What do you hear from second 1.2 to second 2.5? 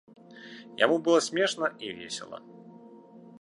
смешна і весела.